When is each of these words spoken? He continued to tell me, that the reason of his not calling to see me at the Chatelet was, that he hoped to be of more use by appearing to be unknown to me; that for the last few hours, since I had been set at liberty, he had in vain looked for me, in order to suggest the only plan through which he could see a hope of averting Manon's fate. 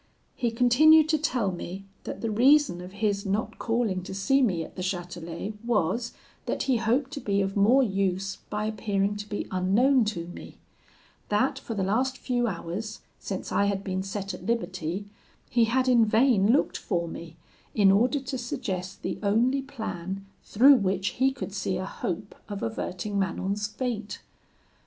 He 0.35 0.49
continued 0.49 1.07
to 1.09 1.19
tell 1.19 1.51
me, 1.51 1.85
that 2.05 2.21
the 2.21 2.31
reason 2.31 2.81
of 2.81 2.91
his 2.91 3.23
not 3.23 3.59
calling 3.59 4.01
to 4.01 4.15
see 4.15 4.41
me 4.41 4.63
at 4.63 4.75
the 4.75 4.81
Chatelet 4.81 5.53
was, 5.63 6.13
that 6.47 6.63
he 6.63 6.77
hoped 6.77 7.11
to 7.11 7.19
be 7.19 7.39
of 7.39 7.55
more 7.55 7.83
use 7.83 8.37
by 8.49 8.65
appearing 8.65 9.15
to 9.17 9.29
be 9.29 9.45
unknown 9.51 10.03
to 10.05 10.25
me; 10.25 10.57
that 11.29 11.59
for 11.59 11.75
the 11.75 11.83
last 11.83 12.17
few 12.17 12.47
hours, 12.47 13.01
since 13.19 13.51
I 13.51 13.65
had 13.65 13.83
been 13.83 14.01
set 14.01 14.33
at 14.33 14.43
liberty, 14.47 15.05
he 15.51 15.65
had 15.65 15.87
in 15.87 16.03
vain 16.03 16.51
looked 16.51 16.77
for 16.77 17.07
me, 17.07 17.37
in 17.75 17.91
order 17.91 18.19
to 18.21 18.39
suggest 18.39 19.03
the 19.03 19.19
only 19.21 19.61
plan 19.61 20.25
through 20.43 20.77
which 20.77 21.09
he 21.09 21.31
could 21.31 21.53
see 21.53 21.77
a 21.77 21.85
hope 21.85 22.33
of 22.49 22.63
averting 22.63 23.19
Manon's 23.19 23.67
fate. 23.67 24.23